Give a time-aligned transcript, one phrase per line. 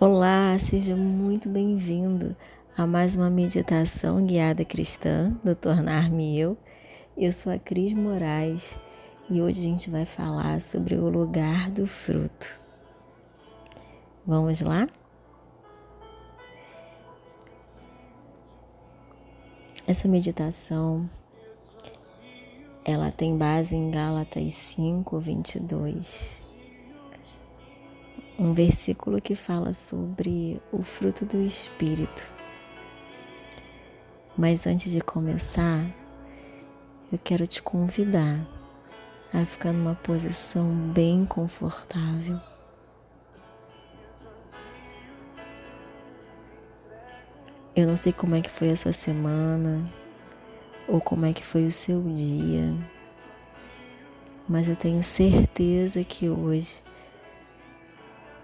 [0.00, 2.36] Olá, seja muito bem-vindo
[2.76, 6.56] a mais uma meditação guiada cristã do Tornar-me Eu.
[7.16, 8.78] Eu sou a Cris Moraes
[9.28, 12.60] e hoje a gente vai falar sobre o lugar do fruto.
[14.24, 14.88] Vamos lá?
[19.84, 21.10] Essa meditação
[22.84, 26.37] ela tem base em Gálatas 5, 22
[28.38, 32.32] um versículo que fala sobre o fruto do Espírito.
[34.36, 35.84] Mas antes de começar,
[37.10, 38.46] eu quero te convidar
[39.34, 42.40] a ficar numa posição bem confortável.
[47.74, 49.84] Eu não sei como é que foi a sua semana
[50.86, 52.72] ou como é que foi o seu dia,
[54.48, 56.82] mas eu tenho certeza que hoje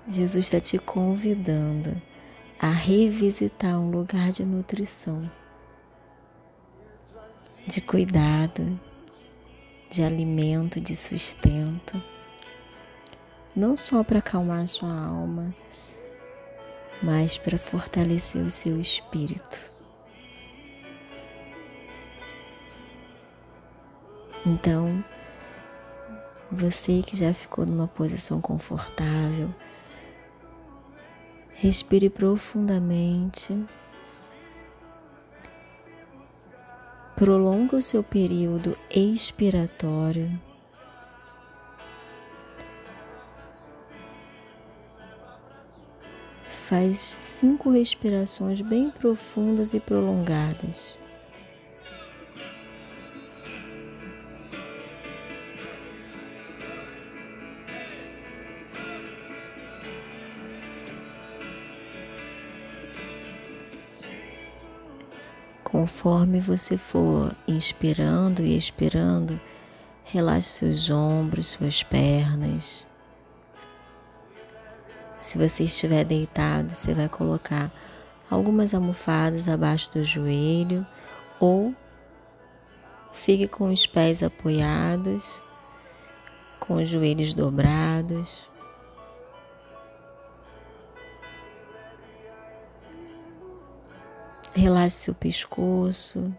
[0.07, 2.01] Jesus está te convidando
[2.61, 5.31] a revisitar um lugar de nutrição,
[7.67, 8.79] de cuidado,
[9.89, 12.03] de alimento, de sustento,
[13.57, 15.55] não só para acalmar sua alma,
[17.03, 19.59] mas para fortalecer o seu espírito.
[24.45, 25.03] Então,
[26.53, 29.53] você que já ficou numa posição confortável,
[31.57, 33.57] Respire profundamente.
[37.15, 40.29] Prolonga o seu período expiratório.
[46.49, 50.99] Faz cinco respirações bem profundas e prolongadas.
[65.75, 69.41] Conforme você for inspirando e expirando,
[70.05, 72.87] relaxe seus ombros, suas pernas.
[75.19, 77.73] Se você estiver deitado, você vai colocar
[78.31, 80.87] algumas almofadas abaixo do joelho
[81.41, 81.75] ou
[83.11, 85.43] fique com os pés apoiados,
[86.61, 88.49] com os joelhos dobrados.
[94.55, 96.33] Relaxe seu pescoço.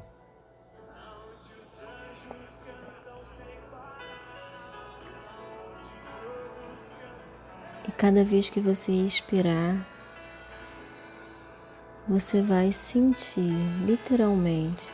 [7.88, 9.86] E cada vez que você expirar,
[12.08, 13.52] você vai sentir
[13.86, 14.94] literalmente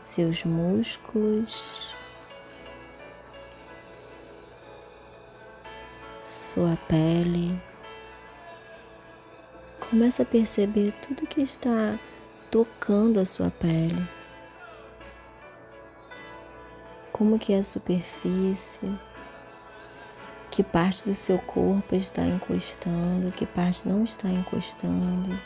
[0.00, 1.94] seus músculos,
[6.22, 7.67] sua pele.
[9.80, 11.98] Começa a perceber tudo que está
[12.50, 14.06] tocando a sua pele.
[17.12, 18.98] Como que é a superfície,
[20.50, 25.40] que parte do seu corpo está encostando, que parte não está encostando.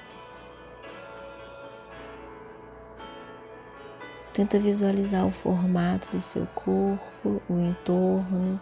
[4.32, 8.60] Tenta visualizar o formato do seu corpo, o entorno,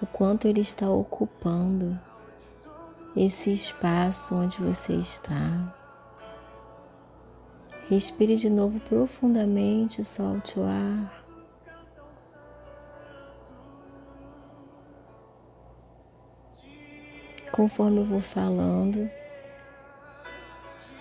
[0.00, 1.98] o quanto ele está ocupando
[3.16, 5.74] esse espaço onde você está.
[7.88, 11.24] Respire de novo profundamente, solte o ar.
[17.52, 19.08] Conforme eu vou falando,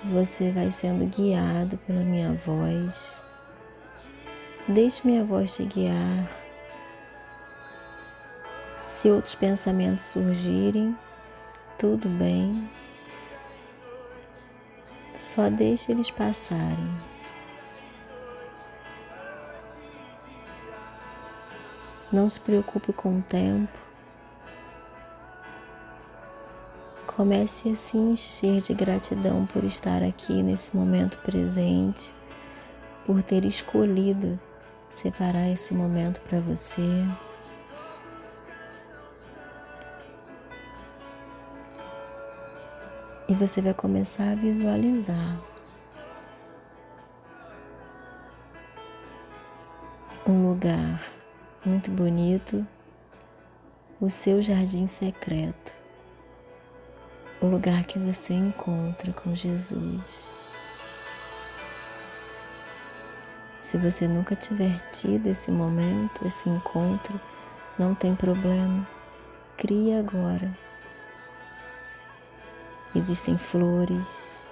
[0.05, 3.21] você vai sendo guiado pela minha voz.
[4.69, 6.29] Deixe minha voz te guiar.
[8.87, 10.95] Se outros pensamentos surgirem,
[11.77, 12.69] tudo bem.
[15.13, 16.91] Só deixe eles passarem.
[22.11, 23.77] Não se preocupe com o tempo.
[27.07, 32.13] Comece a se encher de gratidão por estar aqui nesse momento presente,
[33.05, 34.37] por ter escolhido
[34.89, 37.05] separar esse momento para você.
[43.27, 45.41] E você vai começar a visualizar
[50.27, 51.01] um lugar
[51.65, 52.65] muito bonito,
[53.99, 55.73] o seu jardim secreto,
[57.41, 60.29] o lugar que você encontra com Jesus.
[63.59, 67.19] Se você nunca tiver tido esse momento, esse encontro,
[67.79, 68.87] não tem problema.
[69.57, 70.64] Crie agora
[72.95, 74.47] existem flores,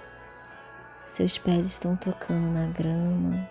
[1.06, 3.48] seus pés estão tocando na grama.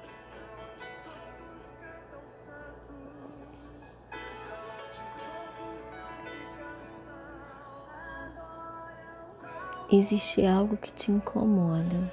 [9.92, 12.12] Existe algo que te incomoda.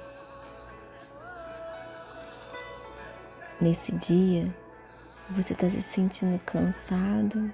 [3.59, 4.55] Nesse dia,
[5.29, 7.51] você está se sentindo cansado,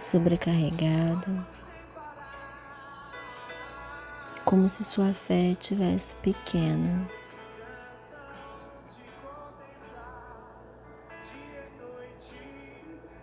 [0.00, 1.46] sobrecarregado,
[4.48, 7.06] como se sua fé estivesse pequena.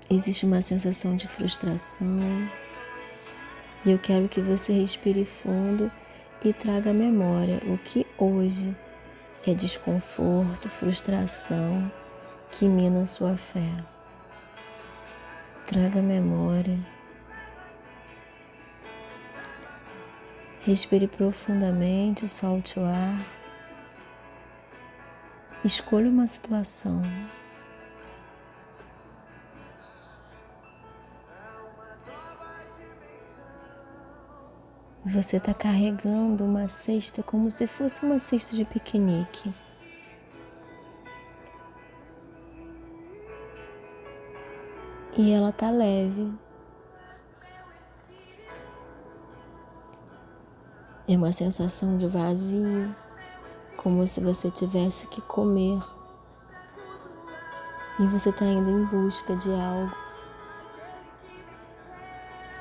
[0.07, 2.19] Existe uma sensação de frustração
[3.83, 5.91] e eu quero que você respire fundo
[6.43, 8.77] e traga à memória o que hoje
[9.47, 11.91] é desconforto, frustração
[12.51, 13.71] que mina sua fé.
[15.65, 16.94] Traga memória.
[20.65, 23.23] Respire profundamente, solte o ar.
[25.63, 27.03] Escolha uma situação.
[35.05, 39.53] Você está carregando uma cesta como se fosse uma cesta de piquenique.
[45.15, 46.44] E ela tá leve.
[51.07, 52.95] É uma sensação de vazio,
[53.77, 55.79] como se você tivesse que comer.
[57.99, 60.05] E você está indo em busca de algo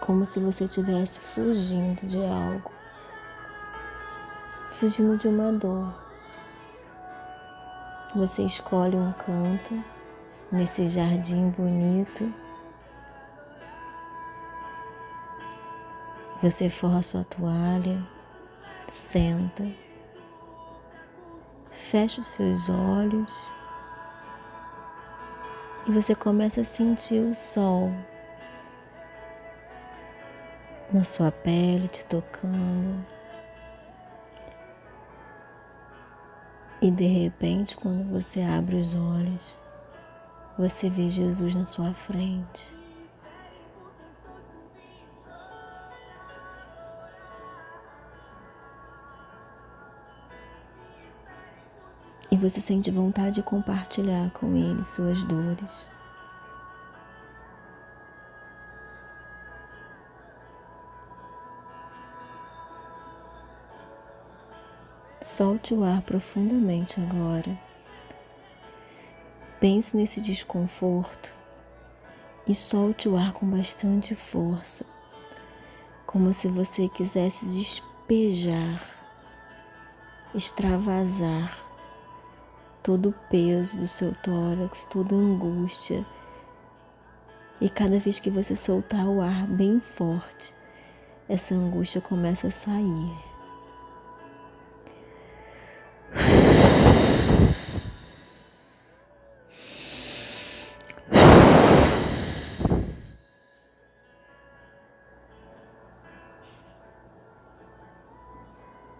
[0.04, 2.70] como se você estivesse fugindo de algo,
[4.72, 5.94] fugindo de uma dor.
[8.14, 9.82] Você escolhe um canto
[10.52, 12.30] nesse jardim bonito.
[16.42, 18.06] Você forra sua toalha,
[18.88, 19.66] senta,
[21.70, 23.32] fecha os seus olhos
[25.86, 27.90] e você começa a sentir o sol
[30.92, 33.04] na sua pele te tocando.
[36.80, 39.58] E de repente, quando você abre os olhos,
[40.56, 42.83] você vê Jesus na sua frente.
[52.34, 55.86] E você sente vontade de compartilhar com ele suas dores.
[65.22, 67.56] Solte o ar profundamente agora.
[69.60, 71.32] Pense nesse desconforto
[72.48, 74.84] e solte o ar com bastante força,
[76.04, 78.82] como se você quisesse despejar,
[80.34, 81.73] extravasar
[82.84, 86.04] todo o peso do seu tórax, toda a angústia.
[87.58, 90.54] E cada vez que você soltar o ar bem forte,
[91.26, 93.10] essa angústia começa a sair.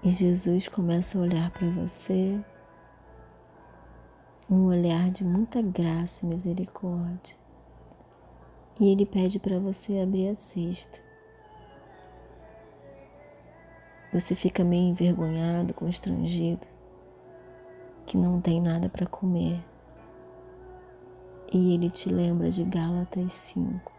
[0.03, 2.39] E Jesus começa a olhar para você,
[4.51, 7.37] um olhar de muita graça e misericórdia.
[8.79, 11.03] E ele pede para você abrir a cesta.
[14.13, 16.67] Você fica meio envergonhado, constrangido,
[18.07, 19.65] que não tem nada para comer.
[21.53, 23.93] E ele te lembra de Gálatas 5.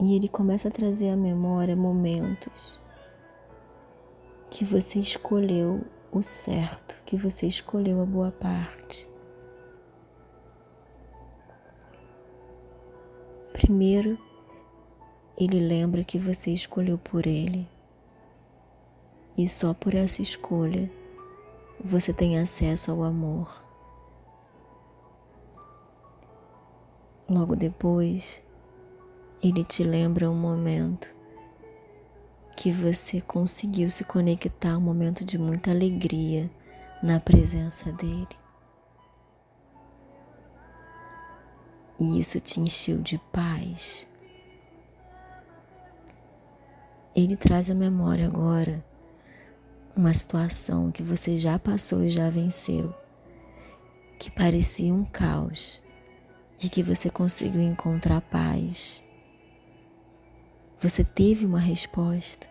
[0.00, 2.80] E ele começa a trazer à memória momentos
[4.50, 9.08] que você escolheu o certo, que você escolheu a boa parte.
[13.52, 14.18] Primeiro,
[15.38, 17.68] ele lembra que você escolheu por ele.
[19.38, 20.90] E só por essa escolha
[21.82, 23.64] você tem acesso ao amor.
[27.28, 28.42] Logo depois,
[29.40, 31.19] ele te lembra um momento
[32.60, 36.50] que você conseguiu se conectar, um momento de muita alegria
[37.02, 38.28] na presença dele.
[41.98, 44.06] E isso te encheu de paz.
[47.16, 48.84] Ele traz à memória agora
[49.96, 52.94] uma situação que você já passou e já venceu,
[54.18, 55.80] que parecia um caos
[56.62, 59.02] e que você conseguiu encontrar paz.
[60.80, 62.48] Você teve uma resposta.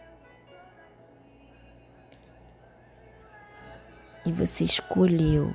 [4.24, 5.52] E você escolheu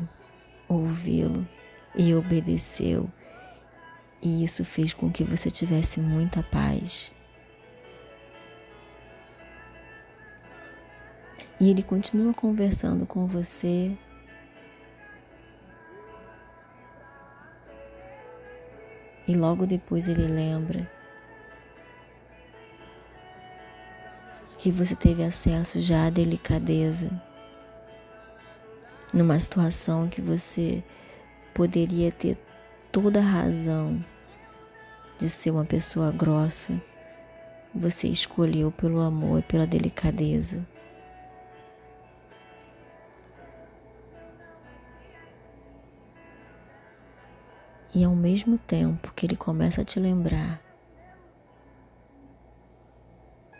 [0.68, 1.46] ouvi-lo
[1.94, 3.08] e obedeceu.
[4.20, 7.12] E isso fez com que você tivesse muita paz.
[11.60, 13.96] E ele continua conversando com você.
[19.28, 20.90] E logo depois ele lembra
[24.64, 27.10] que você teve acesso já à delicadeza
[29.12, 30.82] numa situação que você
[31.52, 32.38] poderia ter
[32.90, 34.02] toda a razão
[35.18, 36.82] de ser uma pessoa grossa,
[37.74, 40.66] você escolheu pelo amor e pela delicadeza.
[47.94, 50.63] E ao mesmo tempo que ele começa a te lembrar,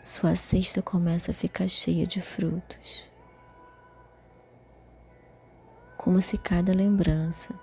[0.04, 3.11] sua cesta começa a ficar cheia de frutos.
[5.96, 7.58] Como se cada lembrança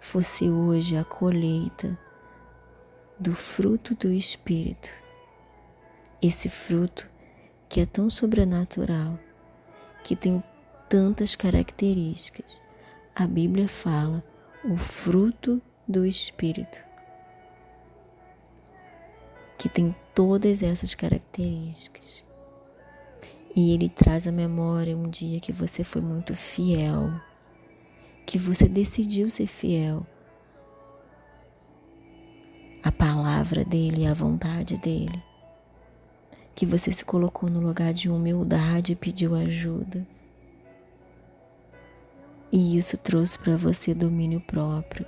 [0.00, 1.96] fosse hoje a colheita
[3.16, 4.88] do fruto do Espírito.
[6.20, 7.08] Esse fruto
[7.68, 9.16] que é tão sobrenatural,
[10.02, 10.42] que tem
[10.88, 12.60] tantas características.
[13.14, 14.20] A Bíblia fala
[14.64, 16.82] o fruto do Espírito,
[19.62, 22.24] que tem todas essas características.
[23.54, 27.12] E ele traz à memória um dia que você foi muito fiel,
[28.26, 30.04] que você decidiu ser fiel
[32.82, 35.22] à palavra dele, à vontade dele,
[36.56, 40.04] que você se colocou no lugar de humildade e pediu ajuda
[42.50, 45.06] e isso trouxe para você domínio próprio.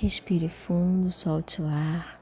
[0.00, 2.18] Respire fundo, solte o ar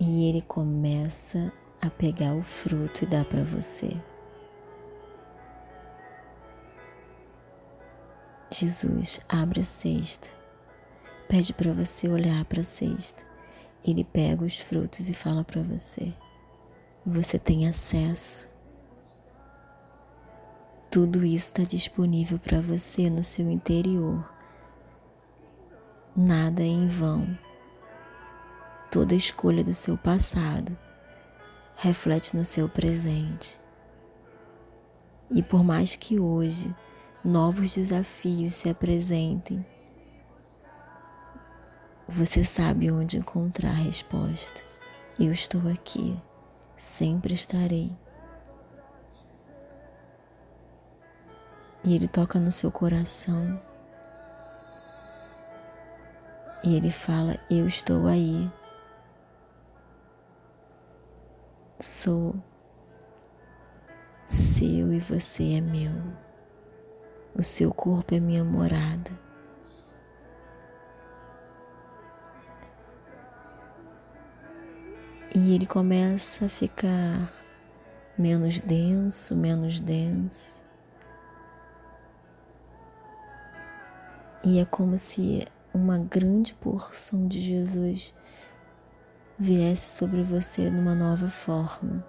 [0.00, 3.94] e ele começa a pegar o fruto e dar para você.
[8.50, 10.30] Jesus abre a cesta,
[11.28, 13.22] pede para você olhar para a cesta.
[13.84, 16.14] Ele pega os frutos e fala para você:
[17.04, 18.48] você tem acesso.
[20.90, 24.39] Tudo isso está disponível para você no seu interior.
[26.16, 27.38] Nada é em vão.
[28.90, 30.76] Toda escolha do seu passado
[31.76, 33.60] reflete no seu presente.
[35.30, 36.74] E por mais que hoje
[37.24, 39.64] novos desafios se apresentem,
[42.08, 44.60] você sabe onde encontrar a resposta.
[45.16, 46.20] Eu estou aqui,
[46.76, 47.96] sempre estarei.
[51.84, 53.69] E Ele toca no seu coração.
[56.64, 58.50] E Ele fala: Eu estou aí.
[61.78, 62.34] Sou
[64.26, 65.92] seu e você é meu.
[67.34, 69.10] O seu corpo é minha morada.
[75.34, 77.32] E ele começa a ficar
[78.18, 80.64] menos denso, menos denso.
[84.44, 88.14] E é como se uma grande porção de Jesus
[89.38, 92.04] viesse sobre você numa nova forma.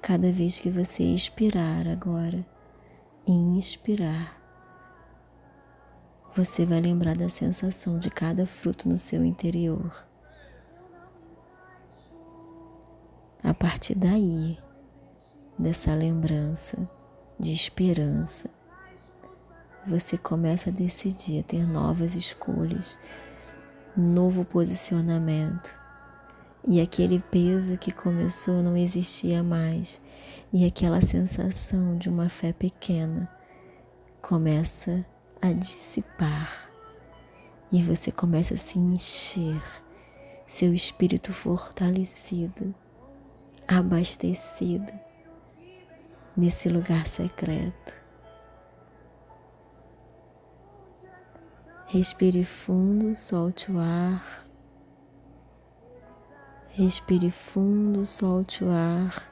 [0.00, 2.44] Cada vez que você expirar agora,
[3.26, 4.40] e inspirar,
[6.34, 10.06] você vai lembrar da sensação de cada fruto no seu interior.
[13.42, 14.58] A partir daí,
[15.58, 16.88] dessa lembrança
[17.38, 18.50] de esperança,
[19.86, 22.98] você começa a decidir a ter novas escolhas,
[23.96, 25.74] novo posicionamento.
[26.66, 30.00] E aquele peso que começou não existia mais
[30.52, 33.30] e aquela sensação de uma fé pequena
[34.20, 35.04] começa
[35.40, 36.70] a dissipar
[37.72, 39.62] e você começa a se encher,
[40.46, 42.74] seu espírito fortalecido,
[43.66, 44.92] abastecido
[46.36, 47.99] nesse lugar secreto.
[51.92, 54.46] Respire fundo, solte o ar.
[56.68, 59.28] Respire fundo, solte o ar.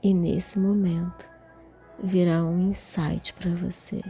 [0.00, 1.28] E nesse momento
[2.00, 4.00] virá um insight para você,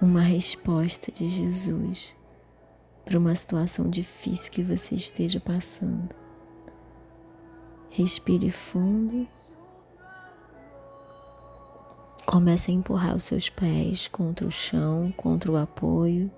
[0.00, 2.16] uma resposta de Jesus
[3.04, 6.14] para uma situação difícil que você esteja passando.
[7.90, 9.26] Respire fundo.
[12.30, 16.30] Comece a empurrar os seus pés contra o chão, contra o apoio.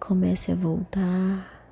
[0.00, 1.62] Comece a voltar.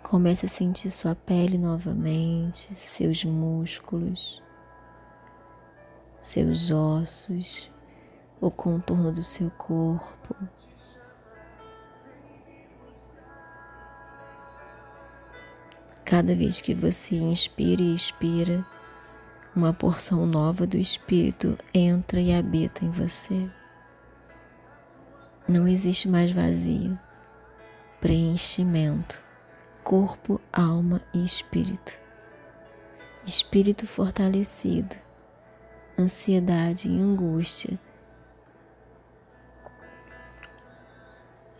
[0.00, 4.40] Comece a sentir sua pele novamente, seus músculos,
[6.20, 7.68] seus ossos,
[8.40, 10.36] o contorno do seu corpo.
[16.10, 18.66] Cada vez que você inspira e expira,
[19.54, 23.48] uma porção nova do Espírito entra e habita em você.
[25.46, 26.98] Não existe mais vazio,
[28.00, 29.22] preenchimento,
[29.84, 31.92] corpo, alma e espírito.
[33.24, 34.96] Espírito fortalecido,
[35.96, 37.78] ansiedade e angústia.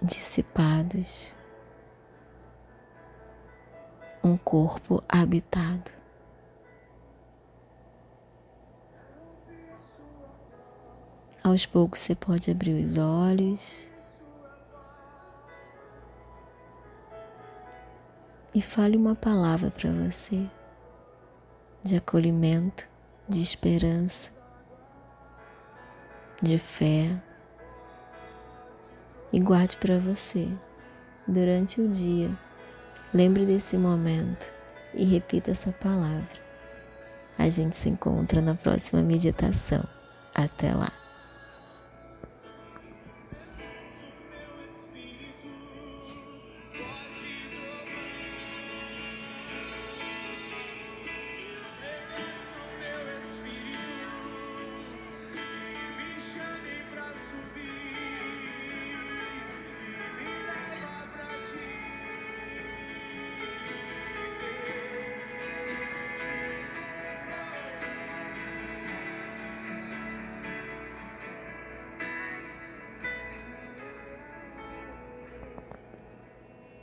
[0.02, 1.36] Dissipados,
[4.22, 5.90] um corpo habitado.
[11.42, 13.88] Aos poucos você pode abrir os olhos
[18.54, 20.46] e fale uma palavra para você
[21.82, 22.86] de acolhimento,
[23.26, 24.30] de esperança,
[26.42, 27.20] de fé.
[29.32, 30.48] E guarde para você
[31.26, 32.36] durante o dia.
[33.12, 34.52] Lembre desse momento
[34.94, 36.40] e repita essa palavra.
[37.36, 39.82] A gente se encontra na próxima meditação.
[40.34, 40.99] Até lá.